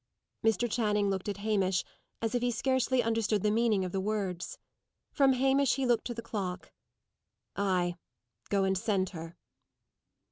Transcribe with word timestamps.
Mr. 0.43 0.67
Channing 0.67 1.11
looked 1.11 1.29
at 1.29 1.37
Hamish, 1.37 1.83
as 2.23 2.33
if 2.33 2.41
he 2.41 2.49
scarcely 2.49 3.03
understood 3.03 3.43
the 3.43 3.51
meaning 3.51 3.85
of 3.85 3.91
the 3.91 3.99
words. 4.01 4.57
From 5.11 5.33
Hamish 5.33 5.75
he 5.75 5.85
looked 5.85 6.07
to 6.07 6.15
the 6.15 6.23
clock. 6.23 6.71
"Ay; 7.55 7.93
go 8.49 8.63
and 8.63 8.75
send 8.75 9.09
her." 9.11 9.37